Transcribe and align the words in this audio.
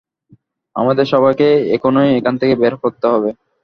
আমাদের 0.75 1.05
সবাইকে 1.13 1.47
এখনই 1.75 2.09
এখান 2.19 2.35
থেকে 2.41 2.53
বের 2.61 2.73
করতে 2.83 3.05
হবে। 3.07 3.29